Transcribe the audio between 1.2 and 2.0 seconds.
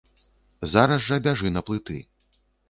бяжы на плыты.